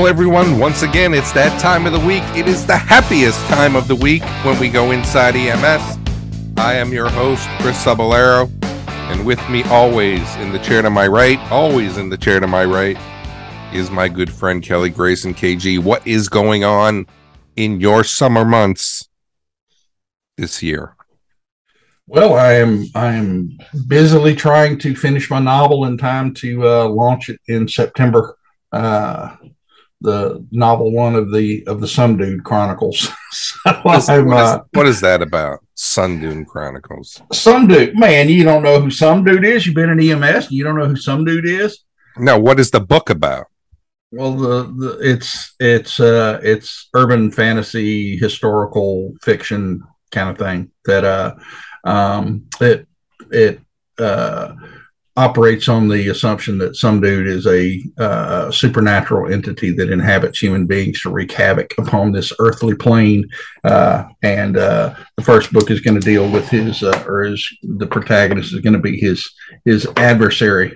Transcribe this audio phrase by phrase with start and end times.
[0.00, 0.58] Hello, everyone.
[0.58, 2.22] Once again, it's that time of the week.
[2.34, 5.98] It is the happiest time of the week when we go inside EMS.
[6.56, 8.50] I am your host, Chris Cebollero,
[9.12, 12.46] and with me always in the chair to my right, always in the chair to
[12.46, 12.96] my right,
[13.74, 15.78] is my good friend Kelly Grayson KG.
[15.78, 17.06] What is going on
[17.56, 19.06] in your summer months
[20.38, 20.96] this year?
[22.06, 26.88] Well, I am I am busily trying to finish my novel in time to uh,
[26.88, 28.38] launch it in September.
[28.72, 29.36] Uh,
[30.00, 33.08] the novel one of the of the Some Dude Chronicles.
[33.30, 35.60] so what, is, what, is, what is that about?
[35.74, 37.20] Some Dude Chronicles.
[37.32, 39.66] Some Dude, man, you don't know who Some Dude is.
[39.66, 41.84] You've been in EMS, you don't know who Some Dude is.
[42.16, 43.46] No, what is the book about?
[44.12, 51.04] Well, the, the it's it's uh it's urban fantasy, historical fiction kind of thing that
[51.04, 51.34] uh
[51.84, 52.88] um it
[53.30, 53.60] it
[53.98, 54.54] uh
[55.20, 60.64] operates on the assumption that some dude is a uh, supernatural entity that inhabits human
[60.64, 63.28] beings to wreak havoc upon this earthly plane.
[63.62, 67.46] Uh, and uh, the first book is going to deal with his, uh, or his,
[67.62, 69.30] the protagonist is going to be his
[69.66, 70.74] his adversary,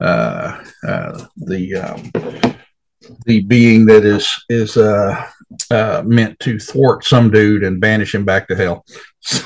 [0.00, 2.56] uh, uh, the um,
[3.26, 4.76] the being that is is
[6.04, 8.84] meant to thwart some dude and banish him back to hell.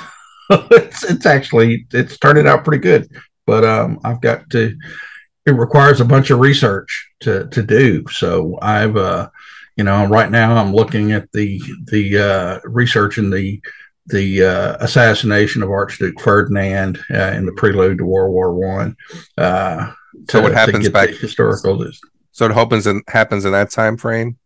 [0.51, 3.07] So it's, it's actually it's turned out pretty good
[3.49, 4.79] but um, I've got to.
[5.47, 8.05] It requires a bunch of research to to do.
[8.09, 9.31] So I've, uh,
[9.75, 13.61] you know, right now I'm looking at the the uh, research in the
[14.07, 18.95] the uh, assassination of Archduke Ferdinand uh, in the prelude to World War One.
[19.39, 19.93] Uh,
[20.29, 21.83] so what happens back historical?
[22.33, 24.37] So it happens in happens in that time frame.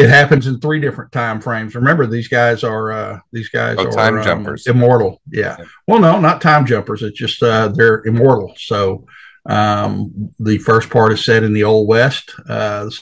[0.00, 1.74] It happens in three different time frames.
[1.74, 5.20] Remember, these guys are uh, these guys oh, are time um, jumpers, immortal.
[5.30, 5.56] Yeah.
[5.58, 5.64] yeah.
[5.86, 7.02] Well, no, not time jumpers.
[7.02, 8.54] It's just uh, they're immortal.
[8.56, 9.06] So
[9.46, 12.34] um, the first part is set in the Old West.
[12.48, 12.98] Uh, the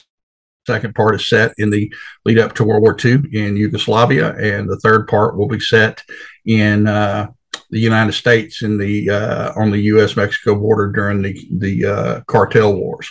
[0.67, 1.91] second part is set in the
[2.25, 6.03] lead up to World War II in Yugoslavia, and the third part will be set
[6.45, 7.27] in uh,
[7.69, 10.15] the United States in the uh, on the U.S.
[10.15, 13.09] Mexico border during the the uh, cartel wars.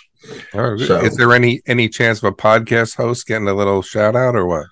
[0.55, 4.17] Oh, so, is there any any chance of a podcast host getting a little shout
[4.17, 4.67] out or what?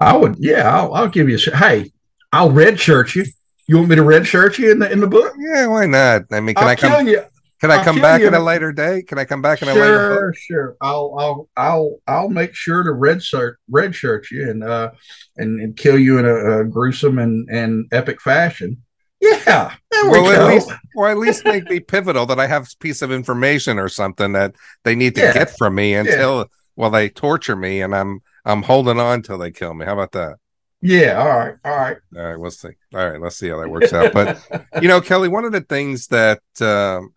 [0.00, 1.38] I would, yeah, I'll, I'll give you.
[1.52, 1.92] A, hey,
[2.32, 3.24] I'll red shirt you.
[3.66, 5.32] You want me to red shirt you in the in the book?
[5.38, 6.22] Yeah, why not?
[6.32, 7.06] I mean, can I'll i come?
[7.06, 7.22] You.
[7.60, 8.26] Can I I'll come back you.
[8.26, 9.02] at a later day?
[9.02, 10.26] Can I come back in a sure, later?
[10.28, 10.36] Book?
[10.38, 14.90] Sure, I'll I'll I'll I'll make sure to red shirt red shirt you and uh
[15.36, 18.82] and, and kill you in a, a gruesome and and epic fashion.
[19.20, 19.74] Yeah.
[19.92, 23.02] well, we at least, or at least make me pivotal that I have a piece
[23.02, 24.54] of information or something that
[24.84, 25.32] they need to yeah.
[25.32, 26.44] get from me until yeah.
[26.76, 29.84] well they torture me and I'm I'm holding on till they kill me.
[29.84, 30.36] How about that?
[30.82, 31.20] Yeah.
[31.20, 31.54] All right.
[31.64, 31.96] All right.
[32.16, 32.36] All right.
[32.40, 32.70] We'll see.
[32.94, 33.20] All right.
[33.20, 34.12] Let's see how that works out.
[34.12, 34.40] But
[34.80, 37.12] you know, Kelly, one of the things that um,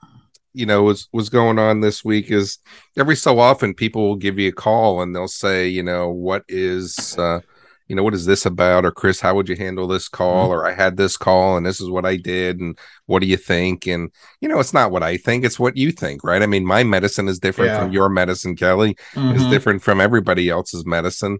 [0.53, 2.59] you know was was going on this week is
[2.97, 6.43] every so often people will give you a call and they'll say, you know, what
[6.49, 7.39] is uh,
[7.87, 8.85] you know, what is this about?
[8.85, 10.45] Or Chris, how would you handle this call?
[10.45, 10.53] Mm-hmm.
[10.53, 12.59] Or I had this call and this is what I did.
[12.59, 13.87] And what do you think?
[13.87, 14.11] And,
[14.41, 16.41] you know, it's not what I think, it's what you think, right?
[16.41, 17.79] I mean, my medicine is different yeah.
[17.79, 19.35] from your medicine, Kelly, mm-hmm.
[19.35, 21.39] is different from everybody else's medicine.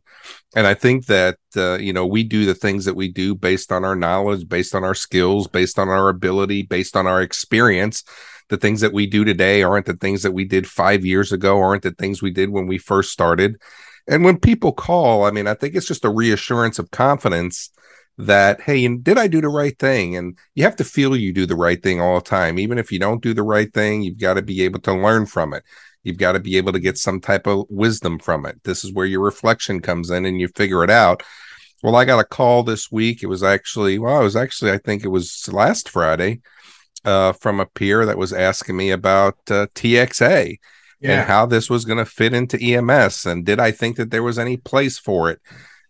[0.56, 3.72] And I think that, uh, you know, we do the things that we do based
[3.72, 8.04] on our knowledge, based on our skills, based on our ability, based on our experience
[8.50, 11.60] the things that we do today aren't the things that we did five years ago,
[11.60, 13.60] aren't the things we did when we first started.
[14.08, 17.70] And when people call, I mean, I think it's just a reassurance of confidence
[18.18, 20.16] that, hey, did I do the right thing?
[20.16, 22.60] And you have to feel you do the right thing all the time.
[22.60, 25.26] Even if you don't do the right thing, you've got to be able to learn
[25.26, 25.64] from it.
[26.04, 28.62] You've got to be able to get some type of wisdom from it.
[28.64, 31.24] This is where your reflection comes in and you figure it out.
[31.82, 33.24] Well, I got a call this week.
[33.24, 36.42] It was actually, well, it was actually, I think it was last Friday
[37.06, 40.60] uh, from a peer that was asking me about uh, TXA
[41.04, 41.20] yeah.
[41.20, 44.24] and how this was going to fit into EMS and did I think that there
[44.24, 45.42] was any place for it.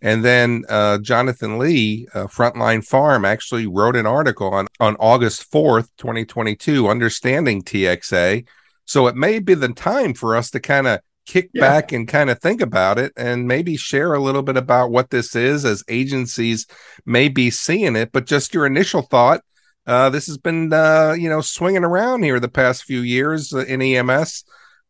[0.01, 5.49] And then uh, Jonathan Lee, uh, Frontline Farm, actually wrote an article on, on August
[5.49, 8.45] 4th, 2022, Understanding TXA.
[8.83, 11.61] So it may be the time for us to kind of kick yeah.
[11.61, 15.09] back and kind of think about it and maybe share a little bit about what
[15.09, 16.67] this is as agencies
[17.05, 18.11] may be seeing it.
[18.11, 19.41] But just your initial thought.
[19.85, 23.65] Uh, this has been, uh, you know, swinging around here the past few years uh,
[23.65, 24.43] in EMS.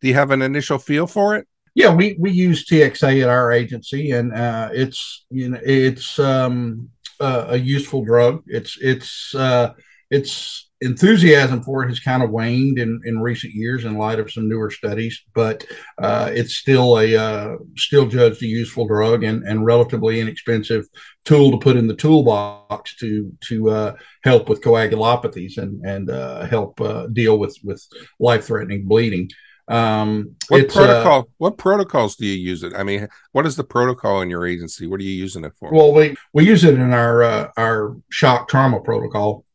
[0.03, 1.47] Do you have an initial feel for it?
[1.75, 6.89] Yeah, we we use TXA at our agency, and uh, it's you know it's um,
[7.21, 8.43] uh, a useful drug.
[8.45, 9.73] It's it's uh,
[10.11, 14.29] it's enthusiasm for it has kind of waned in, in recent years in light of
[14.29, 15.65] some newer studies, but
[16.01, 20.85] uh, it's still a uh, still judged a useful drug and, and relatively inexpensive
[21.23, 23.95] tool to put in the toolbox to to uh,
[24.25, 27.81] help with coagulopathies and and uh, help uh, deal with with
[28.19, 29.29] life threatening bleeding.
[29.67, 31.19] Um, what uh, protocol?
[31.19, 32.73] Uh, what protocols do you use it?
[32.75, 34.87] I mean, what is the protocol in your agency?
[34.87, 35.71] What are you using it for?
[35.71, 39.45] Well, we we use it in our uh, our shock trauma protocol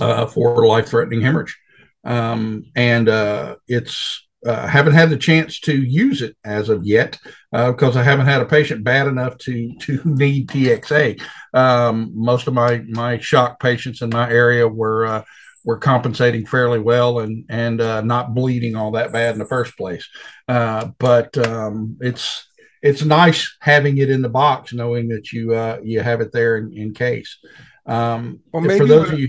[0.00, 1.58] uh, for life threatening hemorrhage,
[2.04, 7.18] um, and uh, it's uh, haven't had the chance to use it as of yet
[7.52, 11.22] because I haven't had a patient bad enough to to need TXA.
[11.52, 15.24] Um, most of my my shock patients in my area were
[15.64, 19.76] were compensating fairly well and and uh, not bleeding all that bad in the first
[19.76, 20.08] place.
[20.48, 22.46] Uh, but um, it's
[22.82, 26.56] it's nice having it in the box, knowing that you uh, you have it there
[26.56, 27.38] in, in case.
[27.86, 29.28] Um, well, maybe for those what, of you,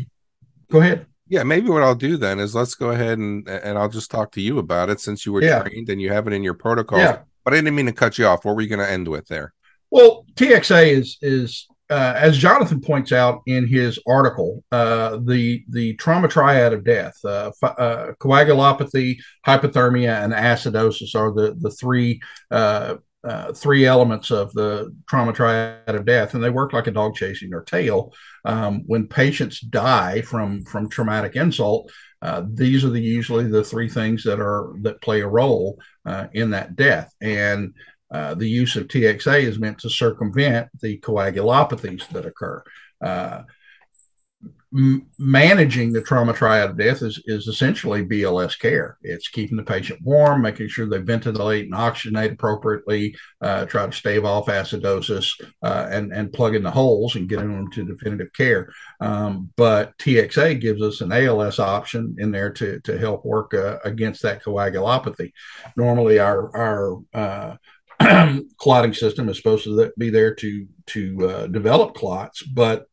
[0.72, 1.06] go ahead.
[1.28, 4.32] Yeah, maybe what I'll do then is let's go ahead and and I'll just talk
[4.34, 5.64] to you about it since you were yeah.
[5.64, 7.00] trained and you have it in your protocol.
[7.00, 7.20] Yeah.
[7.44, 8.46] But I didn't mean to cut you off.
[8.46, 9.54] What were you going to end with there?
[9.92, 15.94] Well, TXA is is uh, as Jonathan points out in his article, uh, the the
[15.98, 22.20] trauma triad of death, uh, uh coagulopathy, hypothermia, and acidosis are the the three
[22.50, 26.92] uh, uh, three elements of the trauma triad of death, and they work like a
[26.92, 28.12] dog chasing their tail.
[28.44, 31.92] Um, when patients die from from traumatic insult,
[32.56, 35.78] these are the usually the three things that are that play a role
[36.34, 37.76] in that death, and
[38.14, 42.64] uh, the use of TXA is meant to circumvent the coagulopathies that occur.
[43.02, 43.42] Uh,
[45.20, 48.98] managing the trauma triad of death is, is essentially BLS care.
[49.04, 53.92] It's keeping the patient warm, making sure they ventilate and oxygenate appropriately, uh, try to
[53.92, 55.30] stave off acidosis,
[55.62, 58.74] uh, and, and plug in the holes and getting them to definitive care.
[59.00, 63.78] Um, but TXA gives us an ALS option in there to, to help work uh,
[63.86, 65.34] against that coagulopathy.
[65.78, 67.60] Normally, our, our
[68.58, 72.88] clotting system is supposed to be there to to uh, develop clots, but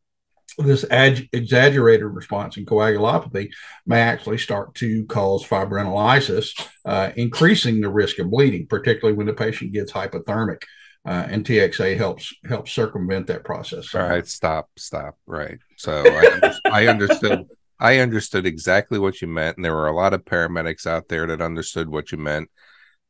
[0.57, 3.49] this ag- exaggerated response in coagulopathy
[3.85, 6.49] may actually start to cause fibrinolysis,
[6.85, 10.63] uh, increasing the risk of bleeding, particularly when the patient gets hypothermic.
[11.03, 13.95] Uh, and TXA helps helps circumvent that process.
[13.95, 15.17] All right, stop, stop.
[15.25, 15.57] Right.
[15.75, 17.47] So I, I understood.
[17.79, 21.25] I understood exactly what you meant, and there were a lot of paramedics out there
[21.25, 22.51] that understood what you meant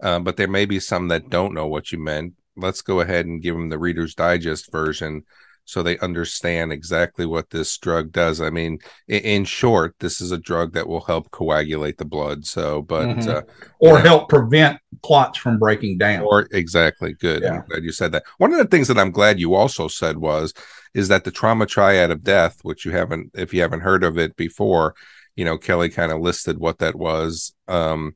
[0.01, 2.33] uh, but there may be some that don't know what you meant.
[2.55, 5.23] Let's go ahead and give them the Reader's Digest version
[5.65, 8.41] so they understand exactly what this drug does.
[8.41, 12.45] I mean, in, short, this is a drug that will help coagulate the blood.
[12.45, 13.29] So, but mm-hmm.
[13.29, 13.41] uh,
[13.79, 16.23] or know, help prevent clots from breaking down.
[16.23, 17.43] Or exactly, good.
[17.43, 17.59] Yeah.
[17.59, 18.23] I'm glad you said that.
[18.37, 20.53] One of the things that I'm glad you also said was
[20.93, 24.17] is that the trauma triad of death, which you haven't, if you haven't heard of
[24.17, 24.95] it before,
[25.35, 27.53] you know, Kelly kind of listed what that was.
[27.67, 28.15] Um,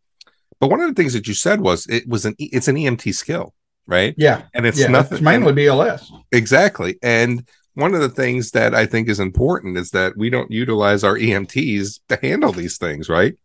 [0.65, 3.13] but one of the things that you said was it was an it's an EMT
[3.13, 3.53] skill,
[3.85, 4.15] right?
[4.17, 5.19] Yeah, and it's yeah, nothing.
[5.19, 6.09] It's mainly BLS.
[6.31, 10.49] Exactly, and one of the things that I think is important is that we don't
[10.49, 13.35] utilize our EMTs to handle these things, right?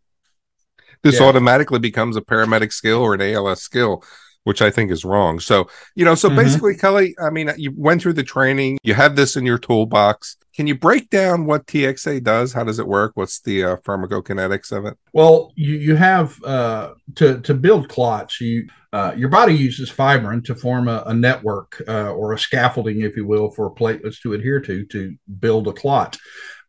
[1.03, 1.27] This yeah.
[1.27, 4.03] automatically becomes a paramedic skill or an ALS skill
[4.43, 5.39] which I think is wrong.
[5.39, 6.39] So, you know, so mm-hmm.
[6.39, 10.35] basically, Kelly, I mean, you went through the training, you have this in your toolbox.
[10.61, 12.53] Can you break down what TXA does?
[12.53, 13.13] How does it work?
[13.15, 14.95] What's the uh, pharmacokinetics of it?
[15.11, 20.43] Well, you, you have uh, to, to build clots, you uh, your body uses fibrin
[20.43, 24.33] to form a, a network uh, or a scaffolding, if you will, for platelets to
[24.33, 26.19] adhere to to build a clot.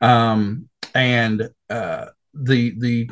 [0.00, 3.10] Um, and uh, the the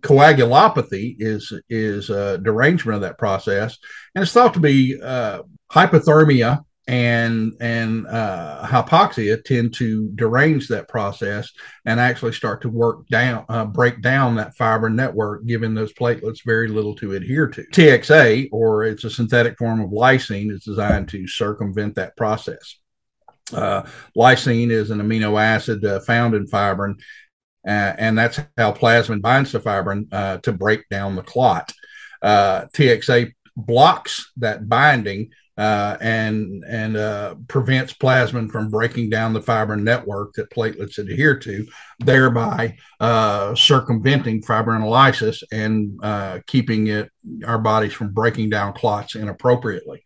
[0.00, 3.76] coagulopathy is is a derangement of that process,
[4.14, 10.88] and it's thought to be uh, hypothermia and and uh, hypoxia tend to derange that
[10.88, 11.50] process
[11.86, 16.44] and actually start to work down, uh, break down that fibrin network, giving those platelets
[16.44, 17.62] very little to adhere to.
[17.62, 22.76] TXA, or it's a synthetic form of lysine, is designed to circumvent that process.
[23.52, 23.82] Uh,
[24.16, 26.94] lysine is an amino acid uh, found in fibrin
[27.66, 31.72] uh, and that's how plasmin binds to fibrin uh, to break down the clot.
[32.22, 39.84] TXA blocks that binding uh, and and uh, prevents plasmin from breaking down the fibrin
[39.84, 41.66] network that platelets adhere to,
[42.00, 46.00] thereby uh, circumventing fibrinolysis and
[46.46, 47.10] keeping it
[47.46, 50.02] our bodies from breaking down clots inappropriately.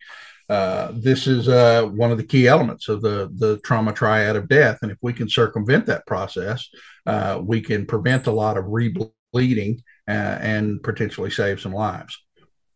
[0.49, 4.49] Uh, this is uh, one of the key elements of the, the trauma triad of
[4.49, 4.79] death.
[4.83, 6.69] And if we can circumvent that process,
[7.07, 12.19] uh, we can prevent a lot of rebleeding uh, and potentially save some lives.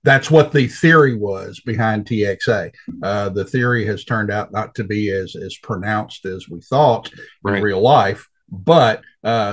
[0.05, 2.73] That's what the theory was behind TXA.
[3.03, 7.11] Uh, the theory has turned out not to be as, as pronounced as we thought
[7.45, 7.59] right.
[7.59, 9.03] in real life, but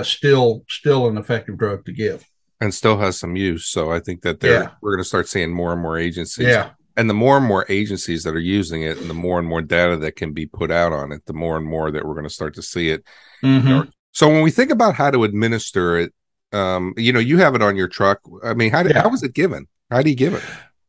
[0.04, 2.26] still still an effective drug to give
[2.62, 3.68] and still has some use.
[3.68, 4.72] So I think that yeah.
[4.82, 7.66] we're going to start seeing more and more agencies yeah and the more and more
[7.70, 10.70] agencies that are using it and the more and more data that can be put
[10.70, 13.04] out on it the more and more that we're going to start to see it
[13.42, 13.90] mm-hmm.
[14.12, 16.14] so when we think about how to administer it
[16.52, 19.02] um, you know you have it on your truck i mean how, did, yeah.
[19.02, 20.44] how was it given How do you give it?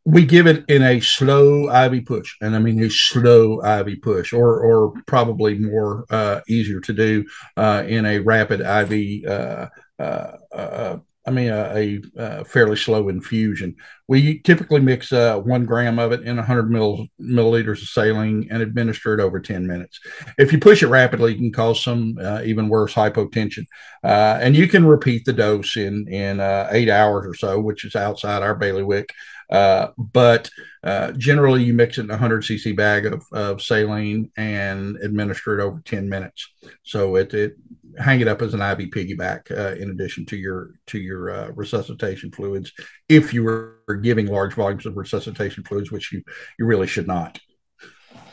[0.04, 4.33] We give it in a slow IV push, and I mean a slow IV push,
[4.33, 7.25] or or probably more uh, easier to do
[7.57, 13.76] uh, in a rapid IV uh, uh, uh I mean, a, a, fairly slow infusion.
[14.08, 18.62] We typically mix uh, one gram of it in 100 mil, milliliters of saline and
[18.62, 20.00] administer it over 10 minutes.
[20.38, 23.66] If you push it rapidly, it can cause some uh, even worse hypotension.
[24.02, 27.84] Uh, and you can repeat the dose in, in uh, eight hours or so, which
[27.84, 29.12] is outside our bailiwick.
[29.50, 30.48] Uh, but
[30.82, 35.58] uh, generally, you mix it in a 100 cc bag of, of saline and administer
[35.58, 36.48] it over 10 minutes.
[36.82, 37.56] So it, it
[37.99, 41.49] hang it up as an IV piggyback uh, in addition to your to your uh,
[41.54, 42.73] resuscitation fluids
[43.09, 46.23] if you were giving large volumes of resuscitation fluids, which you
[46.59, 47.38] you really should not.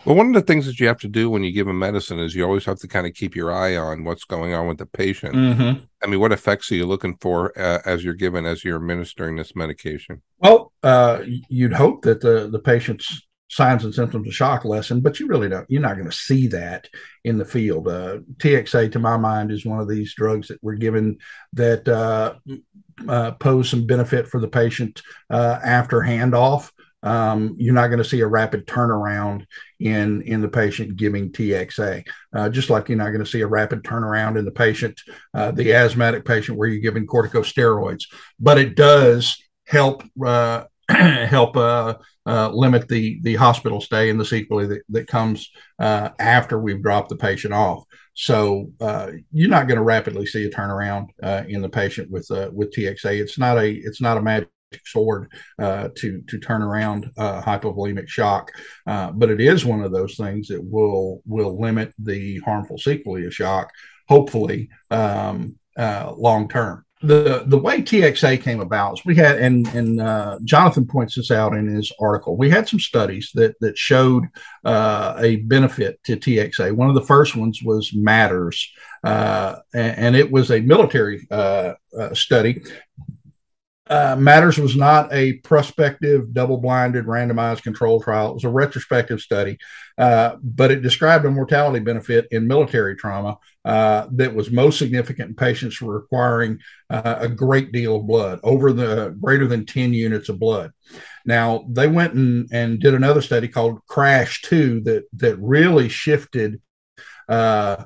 [0.08, 2.18] Well, one of the things that you have to do when you give a medicine
[2.18, 4.78] is you always have to kind of keep your eye on what's going on with
[4.78, 5.36] the patient.
[5.36, 5.84] Mm-hmm.
[6.02, 9.36] I mean, what effects are you looking for uh, as you're given as you're administering
[9.36, 10.22] this medication?
[10.38, 15.20] Well, uh, you'd hope that the the patient's signs and symptoms of shock lessen, but
[15.20, 15.70] you really don't.
[15.70, 16.90] You're not going to see that
[17.24, 17.88] in the field.
[17.88, 21.18] Uh, TXA, to my mind, is one of these drugs that we're given
[21.54, 22.36] that uh,
[23.08, 26.72] uh, pose some benefit for the patient uh, after handoff.
[27.04, 29.46] Um, you're not going to see a rapid turnaround
[29.80, 33.48] in in the patient giving TXA, uh, just like you're not going to see a
[33.48, 35.00] rapid turnaround in the patient,
[35.34, 38.06] uh, the asthmatic patient, where you're giving corticosteroids.
[38.40, 40.04] But it does help
[41.28, 46.60] help uh, limit the the hospital stay and the sequelae that, that comes uh, after
[46.60, 47.84] we've dropped the patient off.
[48.14, 52.30] So uh, you're not going to rapidly see a turnaround uh, in the patient with
[52.32, 53.20] uh, with TXA.
[53.20, 54.50] It's not a it's not a magic
[54.86, 58.52] sword uh, to to turn around hypovolemic shock,
[58.86, 63.34] but it is one of those things that will will limit the harmful sequelae of
[63.34, 63.72] shock,
[64.08, 70.02] hopefully um, long term the the way TXA came about is we had and and
[70.02, 72.36] uh, Jonathan points this out in his article.
[72.36, 74.26] We had some studies that that showed
[74.66, 76.72] uh, a benefit to TXA.
[76.72, 78.72] One of the first ones was Matters,
[79.04, 82.64] uh, and, and, it was a military uh, uh, study
[83.90, 88.32] uh, Matters was not a prospective, double blinded, randomized control trial.
[88.32, 89.58] It was a retrospective study,
[89.98, 95.30] uh, but it described a mortality benefit in military trauma uh, that was most significant
[95.30, 100.30] in patients requiring uh, a great deal of blood, over the greater than 10 units
[100.30, 100.72] of blood.
[101.26, 106.62] Now, they went and, and did another study called CRASH 2 that, that really shifted
[107.28, 107.84] uh,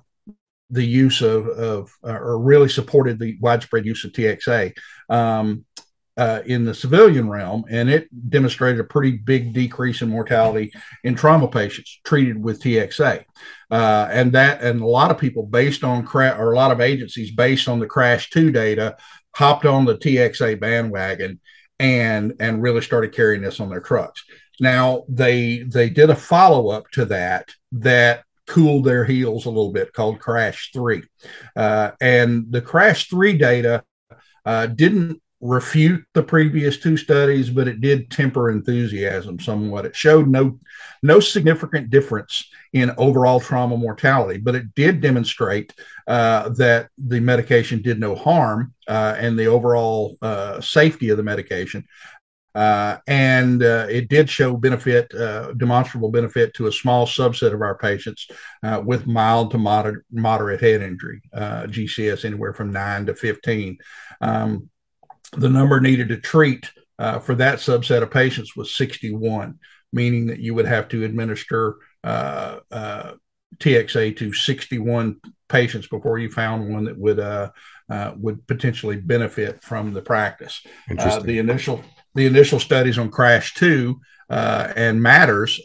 [0.72, 4.74] the use of, of uh, or really supported the widespread use of TXA.
[5.10, 5.66] Um,
[6.18, 10.72] uh, in the civilian realm, and it demonstrated a pretty big decrease in mortality
[11.04, 13.24] in trauma patients treated with TXA.
[13.70, 16.82] Uh, and that, and a lot of people, based on crash, or a lot of
[16.82, 18.98] agencies, based on the Crash Two data,
[19.34, 21.40] hopped on the TXA bandwagon
[21.80, 24.24] and and really started carrying this on their trucks.
[24.60, 29.72] Now they they did a follow up to that that cooled their heels a little
[29.72, 31.04] bit called Crash Three,
[31.56, 33.84] uh, and the Crash Three data
[34.46, 39.86] uh, didn't refute the previous two studies, but it did temper enthusiasm somewhat.
[39.86, 40.60] It showed no
[41.04, 45.74] no significant difference in overall trauma mortality, but it did demonstrate
[46.08, 51.24] uh, that the medication did no harm uh, and the overall uh, safety of the
[51.24, 51.86] medication.
[52.54, 57.62] Uh, and uh, it did show benefit, uh, demonstrable benefit to a small subset of
[57.62, 58.28] our patients
[58.84, 63.78] with mild to moderate, moderate head injury, GCS anywhere from 9 to 15.
[64.20, 64.70] Um,
[65.32, 66.70] the number needed to treat
[67.00, 69.58] uh, for that subset of patients was 61,
[69.92, 73.14] meaning that you would have to administer uh, uh,
[73.58, 75.20] TXA to 61
[75.50, 77.50] patients before you found one that would uh,
[77.90, 80.62] uh, would potentially benefit from the practice.
[80.98, 81.84] Uh, the initial
[82.16, 85.60] the initial studies on Crash Two and Matters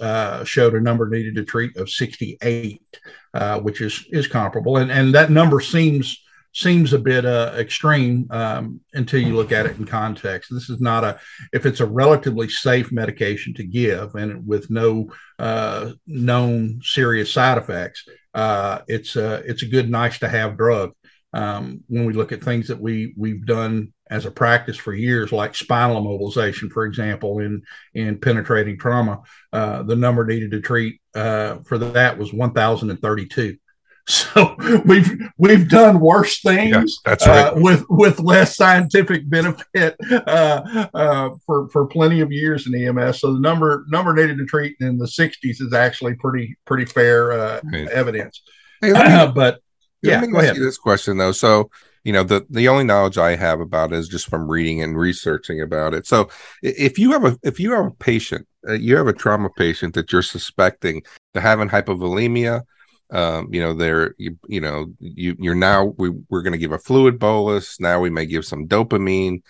[0.44, 2.80] showed a number needed to treat of 68,
[3.61, 6.23] which is is comparable, and and that number seems
[6.56, 10.48] seems a bit uh, extreme um, until you look at it in context.
[10.50, 11.20] This is not a
[11.52, 17.58] if it's a relatively safe medication to give and with no uh, known serious side
[17.58, 18.08] effects.
[18.32, 20.92] Uh, it's a it's a good nice to have drug.
[21.34, 25.32] Um, when we look at things that we we've done as a practice for years,
[25.32, 29.20] like spinal immobilization, for example, in in penetrating trauma,
[29.52, 33.58] uh, the number needed to treat uh, for that was 1,032.
[34.08, 36.70] So we've we've done worse things.
[36.72, 37.48] Yes, that's right.
[37.48, 43.20] Uh, with with less scientific benefit uh, uh, for for plenty of years in EMS.
[43.20, 47.32] So the number number needed to treat in the 60s is actually pretty pretty fair
[47.32, 47.60] uh,
[47.90, 48.42] evidence.
[48.80, 49.60] Hey, me, but
[50.02, 50.56] yeah, let me go ahead.
[50.56, 51.32] this question though.
[51.32, 51.70] So
[52.04, 54.96] you know the the only knowledge i have about it is just from reading and
[54.96, 56.28] researching about it so
[56.62, 59.92] if you have a if you have a patient uh, you have a trauma patient
[59.94, 61.02] that you're suspecting
[61.34, 62.62] to having hypovolemia
[63.10, 66.72] um, you know they're you, you know you you're now we, we're going to give
[66.72, 67.78] a fluid bolus.
[67.80, 69.42] Now we may give some dopamine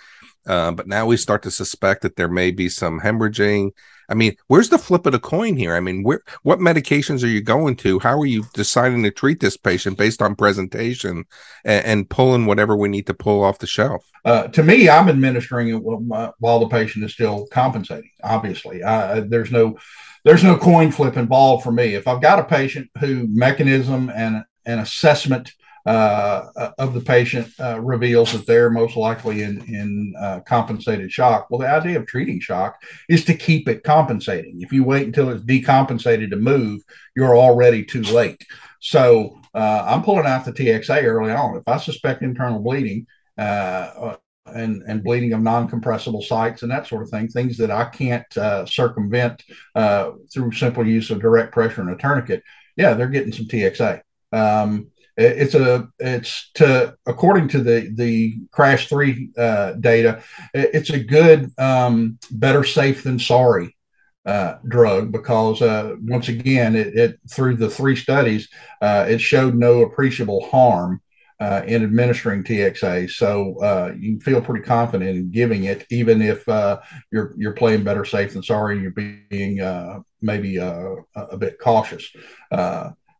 [0.46, 3.70] uh, but now we start to suspect that there may be some hemorrhaging
[4.08, 5.74] I mean, where's the flip of the coin here?
[5.74, 7.98] I mean, where what medications are you going to?
[7.98, 11.24] How are you deciding to treat this patient based on presentation
[11.64, 14.04] and, and pulling whatever we need to pull off the shelf?
[14.24, 18.10] Uh, to me, I'm administering it while the patient is still compensating.
[18.22, 19.76] Obviously, uh, there's no
[20.24, 21.94] there's no coin flip involved for me.
[21.94, 25.52] If I've got a patient who mechanism and an assessment
[25.86, 31.48] uh, of the patient uh, reveals that they're most likely in, in uh, compensated shock.
[31.48, 34.60] Well, the idea of treating shock is to keep it compensating.
[34.60, 36.82] If you wait until it's decompensated to move,
[37.14, 38.44] you're already too late.
[38.80, 41.56] So uh, I'm pulling out the TXA early on.
[41.56, 43.06] If I suspect internal bleeding,
[43.38, 44.16] uh,
[44.46, 48.36] and, and bleeding of non-compressible sites and that sort of thing, things that I can't
[48.36, 49.42] uh, circumvent
[49.74, 52.42] uh, through simple use of direct pressure and a tourniquet.
[52.76, 54.02] Yeah, they're getting some TXA.
[54.32, 61.02] Um, it's a it's to according to the the crash three uh, data, it's a
[61.02, 63.76] good um, better safe than sorry
[64.26, 68.48] uh, drug because uh, once again it, it, through the three studies
[68.82, 71.00] uh, it showed no appreciable harm
[71.38, 73.10] uh, in administering TXA.
[73.10, 76.44] So uh, you feel pretty confident in giving it, even if
[77.12, 78.74] you're you're playing better safe than sorry.
[78.74, 78.90] And you're
[79.30, 82.10] being maybe a bit cautious.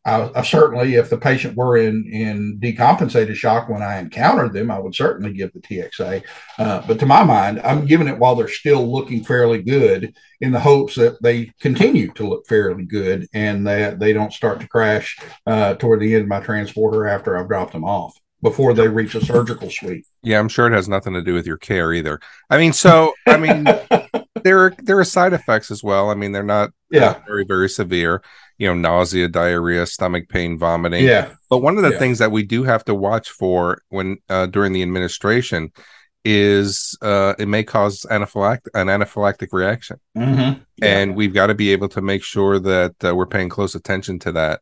[0.07, 4.71] I, I, certainly, if the patient were in in decompensated shock when I encountered them,
[4.71, 6.23] I would certainly give the TXA.
[6.59, 10.53] Uh, but to my mind, I'm giving it while they're still looking fairly good, in
[10.53, 14.69] the hopes that they continue to look fairly good and that they don't start to
[14.69, 18.87] crash uh, toward the end of my transporter after I've dropped them off before they
[18.87, 20.07] reach a surgical suite.
[20.23, 22.21] Yeah, I'm sure it has nothing to do with your care either.
[22.51, 23.65] I mean, so I mean,
[24.45, 26.11] there are there are side effects as well.
[26.11, 28.23] I mean, they're not yeah very very severe
[28.59, 31.99] you know nausea diarrhea stomach pain vomiting yeah but one of the yeah.
[31.99, 35.71] things that we do have to watch for when uh, during the administration
[36.25, 40.61] is uh, it may cause anaphylactic an anaphylactic reaction mm-hmm.
[40.77, 40.99] yeah.
[40.99, 44.19] and we've got to be able to make sure that uh, we're paying close attention
[44.19, 44.61] to that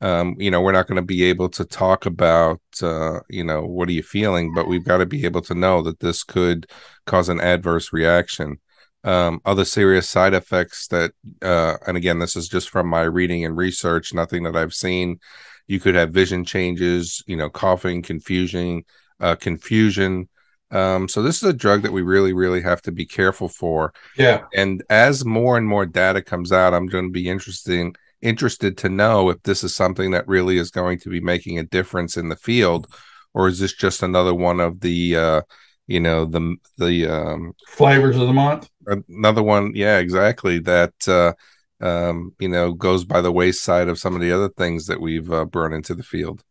[0.00, 3.64] um, you know we're not going to be able to talk about uh, you know
[3.64, 6.66] what are you feeling but we've got to be able to know that this could
[7.06, 8.58] cause an adverse reaction
[9.04, 11.12] um, other serious side effects that
[11.42, 15.18] uh, and again this is just from my reading and research nothing that i've seen.
[15.66, 18.84] You could have vision changes you know coughing confusion
[19.20, 20.28] uh, confusion.
[20.70, 23.92] Um, so this is a drug that we really really have to be careful for.
[24.16, 24.44] Yeah.
[24.54, 28.88] And as more and more data comes out i'm going to be interested interested to
[28.88, 32.30] know if this is something that really is going to be making a difference in
[32.30, 32.86] the field
[33.34, 35.42] or is this just another one of the uh,
[35.86, 38.68] you know the the um flavors of the month?
[39.08, 41.32] another one yeah exactly that uh
[41.80, 45.30] um you know goes by the wayside of some of the other things that we've
[45.32, 46.42] uh, brought into the field.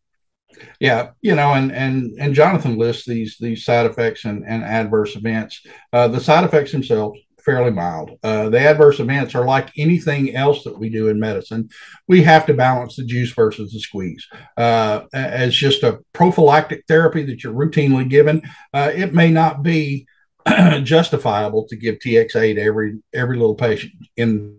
[0.80, 5.16] Yeah you know and and and jonathan lists these these side effects and, and adverse
[5.16, 5.62] events.
[5.92, 8.12] Uh the side effects themselves fairly mild.
[8.24, 11.70] Uh, the adverse events are like anything else that we do in medicine.
[12.08, 14.26] We have to balance the juice versus the squeeze.
[14.58, 18.42] Uh, as just a prophylactic therapy that you're routinely given,
[18.74, 20.08] uh, it may not be
[20.84, 24.58] justifiable to give TXA to every every little patient in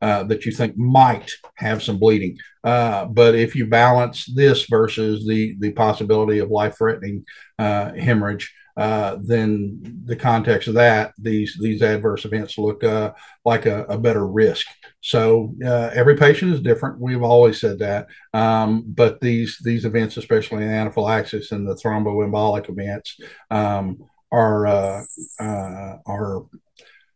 [0.00, 2.38] uh, that you think might have some bleeding.
[2.62, 7.24] Uh, but if you balance this versus the the possibility of life threatening
[7.58, 13.12] uh, hemorrhage, uh, then the context of that, these these adverse events look uh,
[13.44, 14.66] like a, a, better risk.
[15.00, 16.98] So uh, every patient is different.
[16.98, 23.20] We've always said that, um, but these these events, especially anaphylaxis and the thromboembolic events,
[23.50, 23.98] um,
[24.32, 25.04] are uh,
[25.38, 26.42] uh, are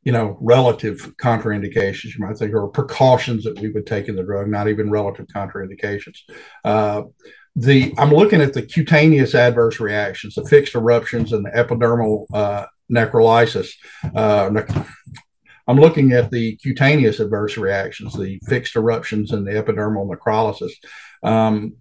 [0.09, 4.23] you know, relative contraindications, you might think, or precautions that we would take in the
[4.23, 6.21] drug, not even relative contraindications.
[6.65, 7.03] Uh,
[7.59, 12.67] the I'm looking at the cutaneous adverse reactions, the fixed eruptions, and the epidermal uh,
[12.91, 13.71] necrolysis.
[14.15, 14.63] Uh,
[15.67, 20.73] I'm looking at the cutaneous adverse reactions, the fixed eruptions, and the epidermal necrolysis.
[21.23, 21.75] Um,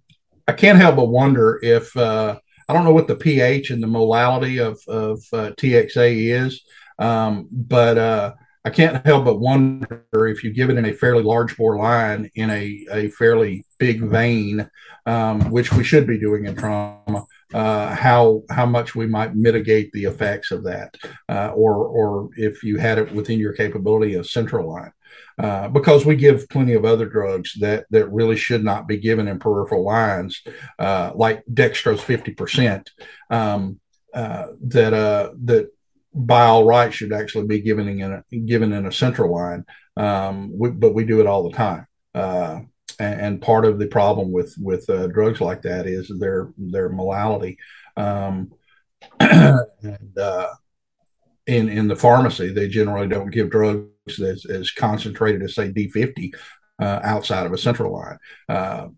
[0.46, 2.38] I can't help but wonder if uh,
[2.68, 6.62] I don't know what the pH and the molality of, of uh, TXA is,
[6.98, 8.34] um, but uh,
[8.68, 12.22] I can't help but wonder if you give it in a fairly large bore line
[12.34, 12.64] in a,
[13.00, 14.68] a fairly big vein,
[15.06, 17.20] um, which we should be doing in trauma,
[17.62, 20.90] uh, how how much we might mitigate the effects of that,
[21.34, 24.92] uh, or or if you had it within your capability, a central line.
[25.38, 29.28] uh, because we give plenty of other drugs that that really should not be given
[29.28, 30.42] in peripheral lines,
[30.78, 32.90] uh, like dextrose fifty percent,
[33.30, 33.78] um,
[34.14, 35.70] uh, that uh, that
[36.26, 39.64] by all rights should actually be given in a, given in a central line.
[39.96, 41.86] Um, we, but we do it all the time.
[42.14, 42.60] Uh,
[42.98, 46.90] and, and, part of the problem with with uh, drugs like that is their their
[46.90, 47.56] molality.
[47.96, 48.52] Um,
[49.20, 50.48] and uh,
[51.46, 56.34] in in the pharmacy, they generally don't give drugs as, as concentrated as say D50
[56.80, 58.18] uh, outside of a central line.
[58.48, 58.88] Uh,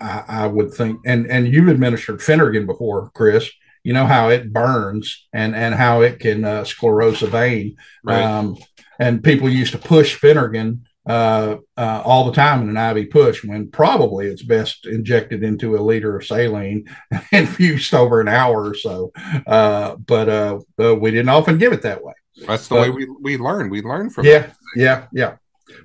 [0.00, 3.50] I, I, would think, and and you've administered Phenergan before, Chris.
[3.84, 7.76] You know how it burns and and how it can uh, sclerose a vein.
[8.02, 8.22] Right.
[8.22, 8.58] Um,
[8.98, 13.44] and people used to push Phenergan uh, uh, all the time in an IV push
[13.44, 18.70] when probably it's best injected into a liter of saline and infused over an hour
[18.70, 19.12] or so.
[19.46, 20.58] Uh, but uh,
[20.96, 22.14] we didn't often give it that way.
[22.46, 23.70] That's the but, way we, we learn.
[23.70, 25.36] We learn from yeah, yeah, yeah.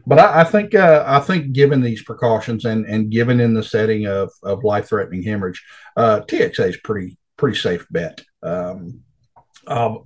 [0.05, 3.63] But I, I think uh, I think given these precautions and and given in the
[3.63, 5.63] setting of of life threatening hemorrhage,
[5.95, 8.21] uh, TXA is pretty pretty safe bet.
[8.43, 9.02] Um,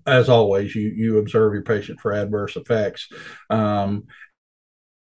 [0.06, 3.10] as always, you you observe your patient for adverse effects,
[3.50, 4.06] um,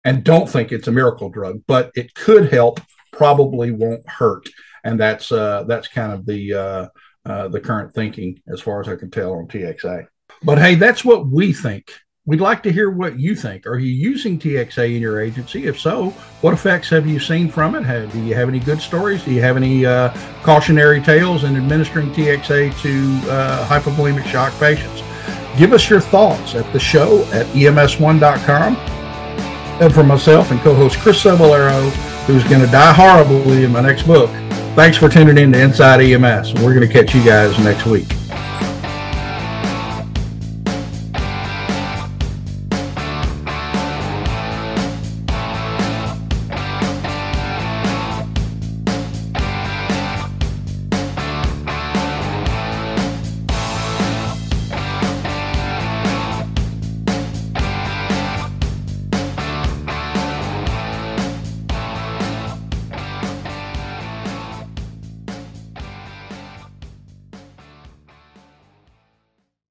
[0.03, 2.81] and don't think it's a miracle drug, but it could help.
[3.11, 4.49] Probably won't hurt,
[4.83, 6.87] and that's uh, that's kind of the uh,
[7.25, 10.07] uh, the current thinking as far as I can tell on TXA.
[10.43, 11.91] But hey, that's what we think.
[12.25, 13.67] We'd like to hear what you think.
[13.67, 15.65] Are you using TXA in your agency?
[15.65, 17.83] If so, what effects have you seen from it?
[17.83, 19.25] Have, do you have any good stories?
[19.25, 25.01] Do you have any uh, cautionary tales in administering TXA to uh, hypovolemic shock patients?
[25.57, 28.77] Give us your thoughts at the show at ems1.com.
[29.81, 31.89] And for myself and co-host Chris Cebollero,
[32.25, 34.29] who's going to die horribly in my next book,
[34.75, 36.53] thanks for tuning in to Inside EMS.
[36.53, 38.07] We're going to catch you guys next week.